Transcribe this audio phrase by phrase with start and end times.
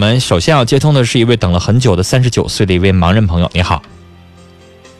[0.00, 3.82] 我们首先要接通的是一位等了很久的三十九岁的一位盲人朋友，你好。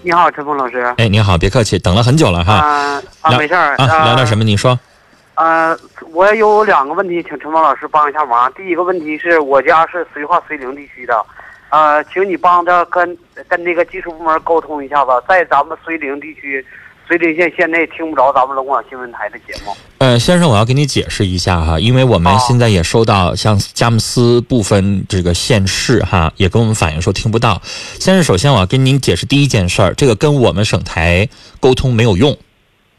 [0.03, 0.95] 你好，陈峰老师。
[0.99, 2.53] 哎，你好，别客气，等了很久了哈。
[2.53, 4.45] 啊啊，没事儿啊，聊点什么？
[4.45, 4.79] 你说。
[5.37, 5.75] 呃，
[6.13, 8.53] 我有两个问题，请陈峰老师帮一下忙。
[8.53, 11.25] 第一个问题是我家是绥化绥宁地区的，
[11.71, 13.17] 呃，请你帮着跟
[13.49, 16.63] 跟那个技术部门沟通一下子，在咱们绥宁地区，
[17.11, 19.77] 绥宁县现在听不着咱们龙广新闻台的节目。
[19.99, 27.61] 呃，先生，我要给你解释一下哈，因为我们现在也收到像佳木斯部分这个县市哈，也跟我们反映说听不到。
[27.99, 31.29] 先生，首先我要跟您解释第一件事儿，这个跟我们省台
[31.59, 32.39] 沟通没有用。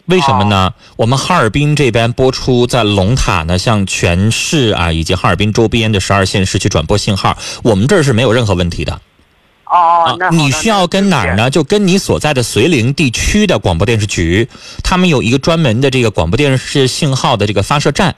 [0.07, 0.73] 为什么呢？
[0.97, 8.99] 我们哈尔滨这边播出在龙塔呢，向全市啊以及哈尔滨周边的十二县市去转播信号，我们这儿是没有任何问题的。
[9.71, 11.37] 哦，你需要跟哪儿？
[11.37, 11.49] 呢？
[11.49, 14.49] 就跟你所在的绥棱地区的广播电视局，
[14.83, 18.17] 他们有一个专门的这个广播电视信号的这个发射站，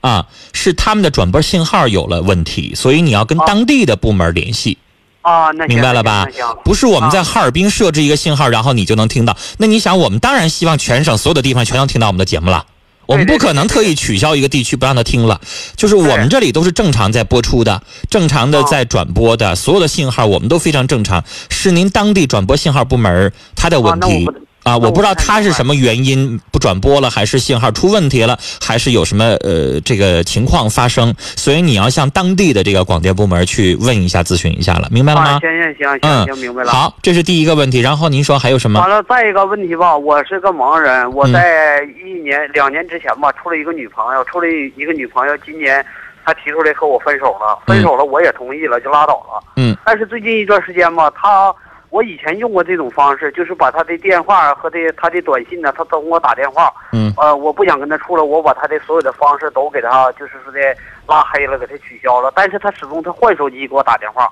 [0.00, 4.78] 啊，是他们的转播信号有了问题，所以你要跟哦当地的部门联系，
[5.22, 6.24] 哦，那明白了吧？
[6.64, 9.36] 不是我们在啊哈尔滨设置一个信号，然后你就能听到。
[9.58, 12.64] 那你想，我们当然希望全省所有的地方全都听到我们的节目了。
[13.06, 15.40] 我们不可能特意取消一个地区不让他听了，
[15.76, 21.24] 就是我们这里都是正常在播出的，正常的哦在转播的，所有的信号我们都非常正常。
[21.50, 24.28] 是您当地转播信号部门他的问题
[24.64, 35.50] 啊，我我不知道他是什么原因不转播了，还是信号出问题了，还是有什么呃这个情况发生，所以你要向当地的这个广电部门去问一下、咨询一下了，明白了啊，吗行？
[35.50, 36.70] 行行嗯行行，明白了。
[36.70, 37.80] 好，这是第一个问题。
[37.80, 38.78] 然后您说还有什么？
[38.78, 45.84] 完了，再一个问题吧，我是个盲人，我嗯在一年、两年之前吧，处了一个女朋友，处了一个女朋友，今年
[46.24, 49.42] 她提出来和我分手了，分手了我也同意了，就拉倒了。
[49.56, 49.76] 嗯。
[49.84, 51.52] 但是最近一段时间吧，她
[51.92, 56.72] 我以前用过这种方式，就是把他的电话和这他的短信呢，他都给我打电话。
[56.90, 60.58] 嗯呃，我不想跟他处了，我把他的所有的方式都给他，就是说的
[61.06, 62.32] 拉黑了，给他取消了。
[62.34, 64.26] 但是他始终他换手机给我打电话。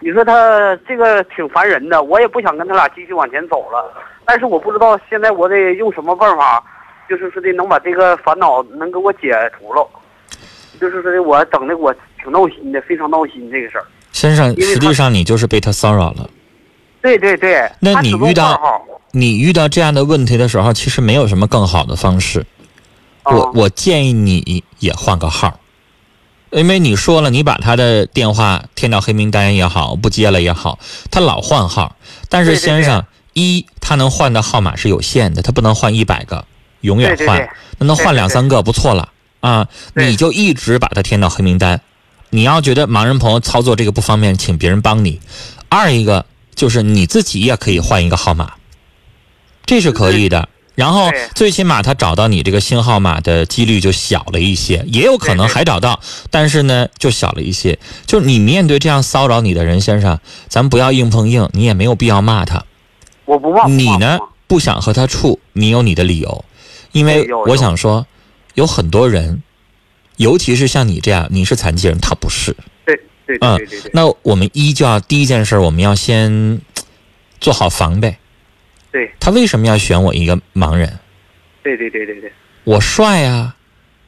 [0.00, 3.92] 你说他这个挺烦人的，我也不想跟他俩继续往前走了，
[4.24, 6.64] 但是我不知道现在我得用什么办法，
[7.10, 9.86] 就是说的能把这个烦恼能给我解除了，
[10.80, 13.84] 就是说的我整的我挺闹心的，非常闹心这个事儿。
[14.12, 16.26] 先生，实际上你就是被他骚扰了。
[17.02, 18.58] 对对对，那你遇到
[19.10, 22.46] 你遇到这样的问题的时候，其实没有什么更好的方式。
[23.24, 25.60] 啊我我建议你也换个号，
[26.50, 30.78] 因为你说了，你把他的电话填到黑名单也好，不接了也好，
[31.10, 31.94] 他老换号。
[32.28, 36.44] 但是对对先生，一他能换的号码是有限的，他不能换一百个，
[36.80, 37.48] 永远换
[37.78, 39.68] 那能换两三个不错了啊。
[39.94, 41.80] 你就一直把他填到黑名单。
[42.30, 45.20] 你要觉得盲人朋友操作这个不方便，请别人帮你。
[45.68, 48.54] 二一个就是你自己也可以换一个号码，
[49.64, 50.48] 这是可以的。
[50.74, 57.78] 然后最起码他找到你这个新号码的几率就小了一些，也有可能还找到，但是呢就小了一些。
[58.06, 60.18] 就是你面对这样骚扰你的人，先生，
[60.48, 62.64] 咱不要硬碰硬，你也没有必要骂他。
[63.26, 66.44] 我不骂你呢不想和他处，你有你的理由，
[66.92, 68.06] 因为我想说，
[68.54, 69.42] 有很多人，
[70.16, 72.56] 尤其是像你这样，你是残疾人，他不是。
[73.38, 76.60] 对对嗯对对对对那我们一就要第一件事，我们要先
[77.40, 78.16] 做好防备。
[78.90, 80.98] 对他为什么要选我一个盲人？
[81.62, 82.32] 对对对对对，
[82.64, 83.54] 我帅呀，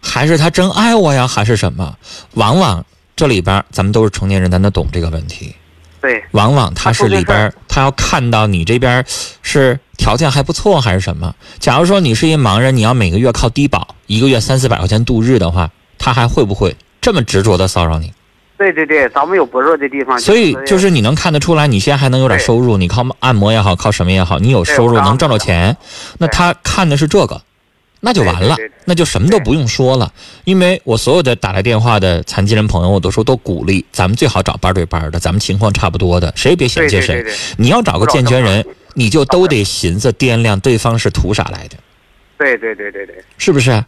[0.03, 1.97] 还是他真爱我呀，还是什么？
[2.35, 2.85] 往往
[3.17, 5.55] 这里边咱们都是成年人，咱都懂这个问题。
[6.03, 9.03] 对往往他是里边，他要看到你这边
[9.41, 11.35] 是条件还不错还是什么。
[11.59, 18.12] 假如说你是一盲人，你要每个月靠低保，一个月三四百块钱度日的话，他还会不会这么执着的骚扰你？
[18.56, 25.76] 对对对，咱们有薄弱的地方，所以就是你能看得出来，你现在还能有点收入，你靠按摩也好，靠什么也好，你有收入能挣着钱，
[26.19, 27.43] 那他看的是这个，
[28.00, 30.12] 那就完了那就什么都不用说了。
[30.44, 37.26] 因为我所有的打来电话的残疾人朋友，我都说都鼓励，咱们最好找班对班的，咱们情况差不多的，谁也别嫌弃谁。
[37.56, 38.64] 你要找个健全人，
[38.94, 41.76] 你就都得寻思掂量对方是图啥来的，
[42.38, 43.82] 对对对对对是不是？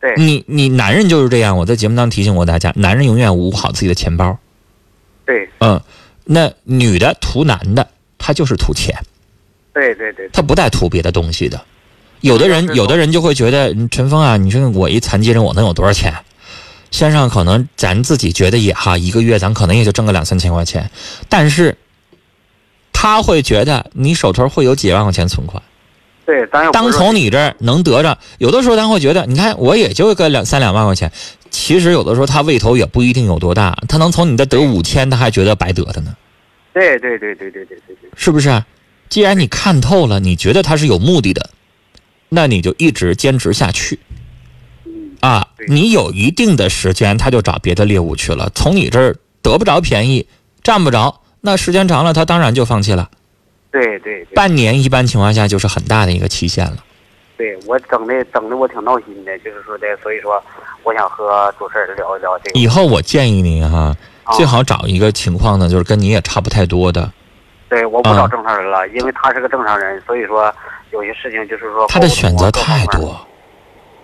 [0.00, 4.38] 对你你男人就是这样，我在节目当中提醒过大家，男人永远捂好自己的钱包。
[5.26, 5.80] 对嗯，
[6.24, 8.94] 那女的图男的，她就是图钱，
[9.74, 11.60] 对对对，她不带图别的东西的。
[12.20, 16.12] 有的人，有的人就会觉得，嗯陈峰啊，你说我一残疾人，我能有多少钱？
[16.90, 20.90] 先生，可能咱自己觉得也哈，一个月咱可能也就挣个两三千块钱，
[21.28, 21.76] 但是
[22.92, 25.62] 他会觉得你手头会有几万块钱存款。
[26.28, 31.10] 对，当从你这儿能得着，有的时候咱会觉得，你看我也就个两三两万块钱，
[31.50, 36.14] 其实有的时候他胃头也不一定有多大，他能从你这得五千，他还觉得白得的呢。
[36.74, 38.62] 对对对对对对对对，是不是？
[39.08, 41.48] 既然你看透了，你觉得他是有目的的，
[42.28, 43.98] 那你就一直坚持下去
[44.84, 45.48] 嗯，啊！
[45.66, 50.26] 你有一定的时间，他就找别的猎物去了，从你这儿得得不着便宜，
[50.62, 53.08] 占不着，那时间长了，他当然就放弃了。
[53.70, 56.76] 对对对，半年一般情况下就是很大的一个期限了。
[57.36, 60.42] 对我整的整的我挺闹心的，就是说的，所以说
[60.82, 62.58] 我想和主持人聊一聊这个。
[62.58, 63.94] 以后我建议您哈，
[64.24, 67.12] 啊最好找一个情况呢，就是跟你也差不太多的。
[67.68, 70.52] 对，我不啊找正常人了，因为他是个正常人，所以说
[70.90, 73.16] 有些事情就是说他的选择太多。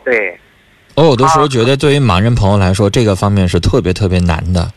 [0.04, 0.38] 对
[0.94, 4.70] 我有的时候觉得，对于盲人朋友来说，这个方面是特别特别难的。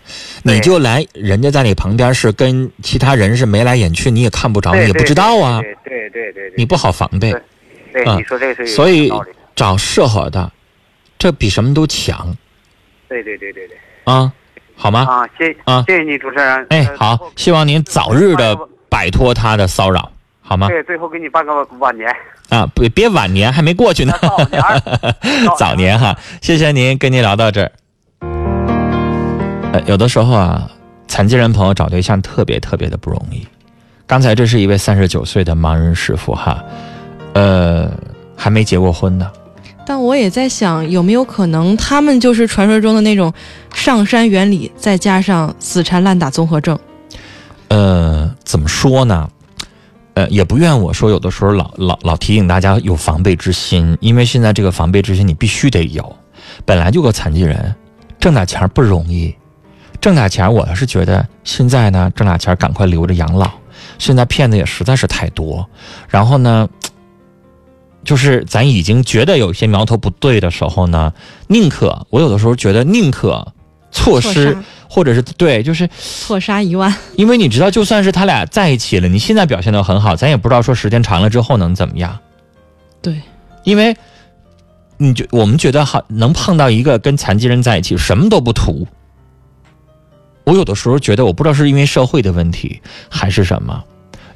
[0.44, 7.31] 你就来，人家在你旁边是跟其他人是眉来眼去，你也看不着，你也不知道啊，对对对对对，你不好防备
[7.94, 8.06] 对。
[8.16, 9.12] 你说这个是有所以。
[9.58, 10.52] 找适合的，
[11.18, 12.38] 这比什么都强
[13.10, 13.75] 对对对对对。
[14.04, 14.31] 啊，
[14.75, 15.00] 好吗？
[15.10, 16.68] 啊，谢啊谢谢你主持人。
[16.69, 18.56] 哎，呃好，希望您早日的
[18.88, 20.12] 摆脱他的骚扰，
[20.48, 20.70] 好吗？
[20.70, 22.10] 对，最后给你办个晚年。
[22.48, 24.82] 啊，别别晚年还没过去呢，早年儿
[25.60, 27.72] 早年哈，谢谢您，跟您聊到这儿。
[29.74, 30.72] 呃，有的时候啊，
[31.10, 33.46] 残疾人朋友找对象特别特别的不容易。
[34.06, 36.64] 刚才这是一位三十九岁的盲人师傅哈，
[37.34, 37.92] 呃，
[38.38, 39.30] 还没结过婚呢。
[39.86, 43.34] 但我也在想，有没有可能他们就是传说中的那种
[43.74, 46.80] 上山原理，再加上死缠烂打综合症？
[47.68, 49.30] 呃，怎么说呢？
[50.18, 56.16] 呃，也不怨我说，有的时候老老老提醒大家有防备之心，因为现在这个防备之心你必须得有。
[56.66, 57.75] 本来就个残疾人，
[58.19, 59.36] 挣点钱不容易，
[60.02, 63.48] 挣点钱我是觉得现在呢，挣点钱赶快留着养老。
[64.00, 65.69] 现在骗子也实在是太多，
[66.10, 66.68] 然后呢，
[68.04, 71.14] 就是咱已经觉得有些苗头不对的时候呢，
[71.46, 73.54] 宁可我有的时候觉得宁可
[73.92, 74.58] 错失，
[74.89, 76.94] 或者是对，就是错杀一万。
[77.16, 82.18] 因为你知道，就算是他俩在一起了，你现在表现的很好，咱也不知道说时间长了之后能怎么样。
[83.01, 83.22] 对，
[83.63, 83.95] 因为
[84.98, 88.88] 你就我们觉得好能碰到一个跟残疾人在一起，什么都不图。
[90.44, 93.83] 我有的时候觉得，我不知道是因为社会的问题还是什么，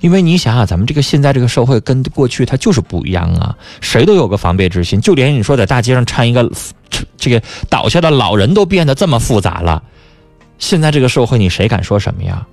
[0.01, 6.51] 因为你想想，咱们这个现在这个社会跟过去它就是不一样啊，谁都有个防备之心，就连你说在大街上搀一个
[7.17, 9.81] 这个倒下的老人都变得这么复杂了，
[10.61, 12.47] 现在这个社会你谁敢说什么呀？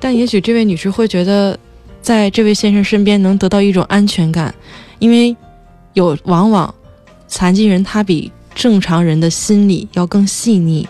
[0.00, 1.56] 但也许这位女士会觉得，
[2.02, 4.52] 在这位先生身边能得到一种安全感，
[4.98, 5.36] 因为
[5.92, 6.74] 有往往
[7.28, 10.88] 残疾人他比正常人的心理要更细腻。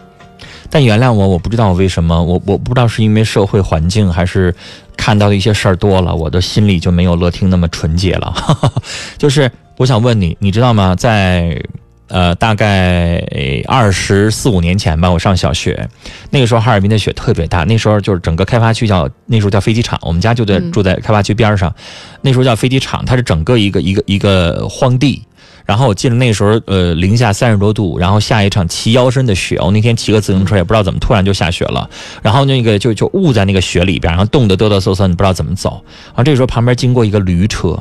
[0.70, 4.54] 但原谅我，我不知道为什么，我我不知道是因为社会环境，还是
[4.96, 8.34] 看到的一些事儿多了，我的心里就没有乐听那么纯洁了。
[9.18, 10.94] 就是我想问你，你知道吗？
[10.94, 11.60] 在
[12.08, 13.18] 呃大概
[13.66, 15.88] 二十四五年前吧，我上小学，
[16.30, 21.74] 那个时候哈尔滨的雪特别大，那时候就是整个开发区叫那时候叫飞机场，我们家就在嗯住在开发区边上，
[22.22, 25.22] 那时候叫飞机场，它是整个一个一个一个荒地。
[25.64, 29.58] 然后我记得那时候，呃，零下三十多度，然后下一场齐腰深的雪。
[29.60, 31.90] 我那天骑个自行车，也不知道怎么突然就下雪了，
[32.22, 35.82] 然后那个就就雾在那个雪里边，然后冻得哆哆嗦嗦，你不知道怎么走。
[36.10, 37.76] 然后这个时候旁边经过一个驴车，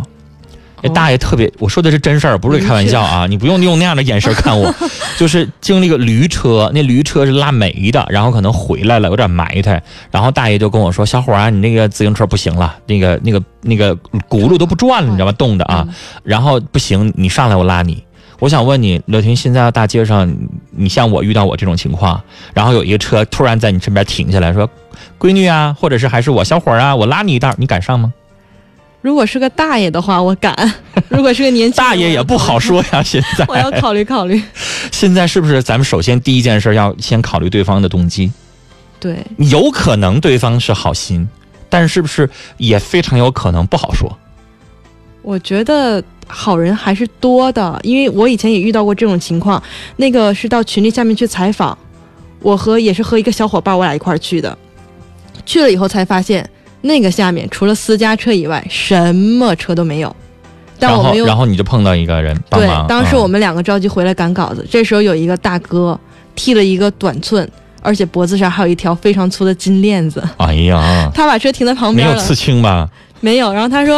[0.86, 4.74] 那大爷特别，我说的是真事儿，不是开玩笑啊，你不用用那样的眼神看我，
[5.18, 13.96] 就是经历个驴车，那驴车是拉煤的，然后可能回来了，有点埋汰，然后大爷就跟我说：“小伙儿啊，你那个自行车不行了，那个那个那个
[14.30, 15.32] 轱辘都不转了，你知道吗？
[15.34, 15.88] 冻的啊。”
[16.24, 18.04] 然后不行，你上来我拉你。
[18.40, 20.30] 我想问你，乐婷，现在大街上，
[20.72, 22.22] 你像我遇到我这种情况，
[22.54, 24.70] 然后有一个车突然在你身边停下来说
[25.18, 28.14] ：“闺女啊，或者是还是我小伙儿啊，我拉你一道，你敢上吗
[29.06, 30.52] 如果是个大爷的话，我敢；
[31.10, 34.42] 如果是个年？”轻人大爷也不好，说呀，现在 我要考虑考虑。
[34.92, 38.32] 现在是不是咱们首先第一件事要先考虑对方的动机？
[39.00, 41.30] 对，有可能对方是好心，
[41.70, 44.12] 但是不是也非常有可能不好说？
[45.22, 49.62] 我觉得好人还是多的，因为我以前也遇到过这种情况。
[49.98, 51.78] 那个是到群里下面去采访，
[52.42, 54.58] 我和也是和一个小伙伴，我俩一块儿去的。
[55.46, 56.50] 去了以后才发现，
[56.86, 60.16] 那个下面除了私家车以外，什么车都没有。
[60.78, 65.98] 但然后我们又然后你就碰到一个人帮对，，当时嗯我们两个着急回来赶稿子，这时候有一个大哥
[66.36, 67.50] 剃了一个短寸，
[67.82, 70.22] 而且脖子上还有一条非常粗的金链子。
[70.38, 72.90] 哎呀，他把车停在旁边了，没有刺青吧？
[73.22, 73.52] 没有。
[73.54, 73.98] 然后他说：“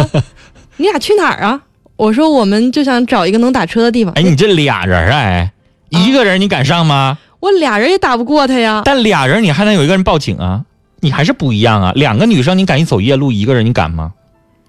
[0.77, 1.59] 你俩去哪儿啊？”
[1.97, 5.51] 我说：“我们就想找一个能打车的地方。”哎，你这俩人啊哎，
[5.89, 7.17] 一个人你敢上吗？
[7.39, 8.83] 我俩人也打不过他呀。
[8.85, 10.61] 但俩人你还能有一个人报警啊？
[10.99, 11.91] 你还是不一样啊！
[11.95, 14.13] 两个女生你敢一走夜路，一个人你敢吗？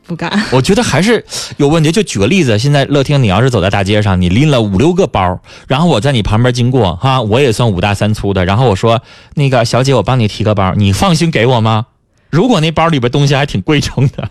[0.06, 0.42] 不敢。
[0.52, 1.24] 我觉得还是
[1.56, 1.92] 有问题。
[1.92, 9.02] 就举个例子，现在乐听，你要是走在大街上，你拎了五六个包，然后我在你旁边经过，哈，我也算五大三粗的，然后我说
[9.34, 11.86] 那个小姐，我帮你提个包，你放心给我吗？
[12.30, 14.30] 如果那包里边东西还挺贵重的，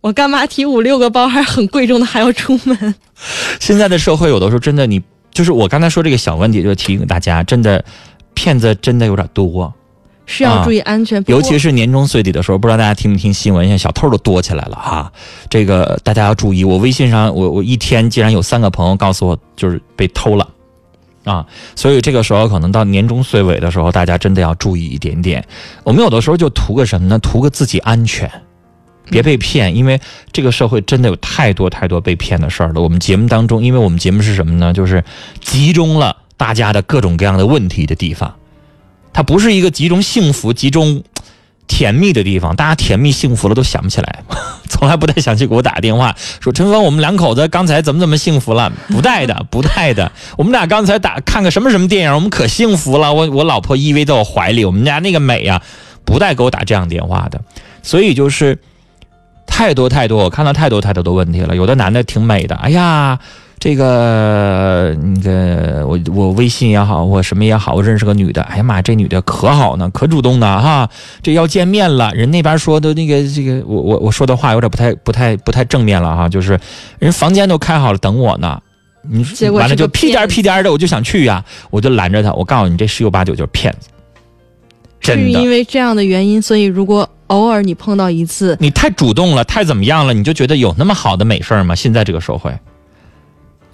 [0.00, 2.94] 我干嘛提五六个包，还很贵重的，还要出门？
[3.60, 5.00] 现在的社会有的时候真的你，
[5.32, 7.84] 就是我刚才说这个小问题，就提醒大家，真的
[8.34, 9.72] 骗子真的有点多。
[10.26, 11.22] 是要注意安全。
[11.28, 15.10] 尤其是年终岁底的时候，不知道大家听没听新闻，现在小偷都多起来了哈。
[15.48, 16.64] 这个大家要注意。
[16.64, 20.46] 我微信上，我我一天竟然有三个朋友告诉我，就是被偷了
[21.24, 21.46] 啊。
[21.74, 25.42] 所以这个时候，可能到年终岁尾的时候，大家真的要注意一点点。
[25.84, 27.18] 我们有的时候就图个什么呢？
[27.20, 28.30] 图个自己安全，
[29.08, 29.74] 别被骗。
[29.76, 30.00] 因为
[30.32, 32.82] 这个社会真的有太多太多被骗的事儿了。
[32.82, 34.72] 我们节目当中，因为我们节目是什么呢？
[34.72, 35.04] 就是
[35.40, 38.34] 集中了大家的各种各样的问题的地方。
[39.16, 41.02] 它不是一个集中幸福、集中
[41.66, 44.22] 甜蜜的地方，大家甜蜜幸福了都想不起来，
[44.68, 48.70] 从来不太想去给我打电话说陈峰，我们两口子刚才怎么怎么幸福了？
[48.88, 50.12] 不带的， 不带的。
[50.36, 53.14] 我们俩刚才打看个什么什么电影，我们可幸福了。
[53.14, 55.62] 我我老婆依偎在我怀里，我们家那个美呀，
[56.04, 57.40] 不带给我打这样电话的。
[57.82, 58.58] 所以就是
[59.46, 61.56] 太多太多，我看到太多太多的问题了。
[61.56, 63.18] 有的男的挺美的，哎呀。
[63.58, 70.88] 这个那个，我我微信也好，我什么也好，我认识个女的，哎呀妈，这女的可好呢，可主动呢哈，
[71.22, 76.60] 这要见面了，人那边说的那个这个，我我我说的话有点不太不太不太正面了哈，就是
[76.98, 78.60] 人房间都开好了等我呢，
[79.02, 83.88] 你完了就屁颠屁颠的，我就想去呀，我就拦着他，我告诉你，这十有八九就是骗子，
[85.00, 85.38] 真的。
[85.38, 91.74] 是因为这样的原因，所以如果偶尔你碰到一次，你太主动了，太怎么样了，你就觉得有那么好的美事儿吗？
[91.74, 92.54] 现在这个社会。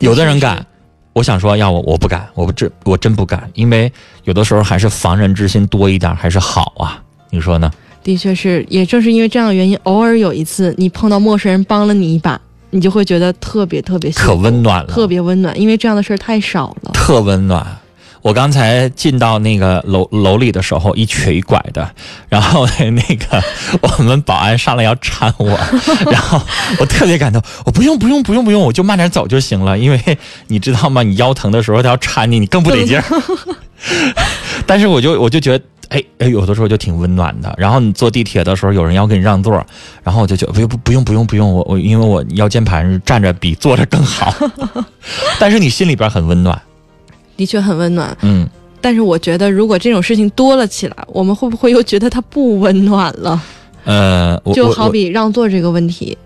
[0.02, 0.66] 有的人敢，
[1.12, 3.90] 我想说，要我我不敢，我不这我真不敢，因为
[4.24, 7.70] 有的时候还是防人之心多一点还是好啊，你说呢？
[8.02, 12.40] 的确是，也正是因为这样的原因，偶尔有一次你碰到陌生人帮了你一把，
[12.70, 17.64] 你就会觉得特别特别可温暖了，特别温暖，因为这样的事儿太少了，特温暖。
[18.22, 21.90] 我刚才进到那个楼楼里的时候，一瘸一拐的，
[22.30, 23.42] 然后 那个
[23.80, 25.58] 我们保安上来要搀我，
[26.10, 26.40] 然后
[26.78, 31.02] 我特别感动，我不用不用不用不用，我就慢点走就行了，因为你知道吗？
[31.02, 33.04] 你腰疼的时候他要搀你，你更不得劲儿。
[34.66, 37.52] 但是我就我就觉得，哎哎，有的时候就挺温暖的。
[37.58, 39.52] 然后你坐地铁的时候，有人要给你让座，
[40.04, 44.32] 然后我就觉得不不不用不用不用，我我因为我腰间盘站着比坐着更好，
[45.40, 46.62] 但是你心里边很温暖。
[47.42, 48.48] 的确很温暖，嗯，
[48.80, 53.42] 但是我觉得如果这种事情多了起来，我们会不会又觉得它不温暖了？
[53.84, 56.16] 呃，就好比让座这个问题，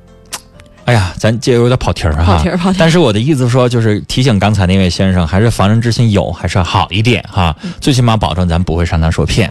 [0.84, 2.78] 哎呀，咱这有点跑题儿哈，跑题儿跑题儿。
[2.78, 9.44] 但是我的意思说，就是提醒刚才那位先生，还是防人之心有，还是好一点哈，最起码保证咱不会上当受骗。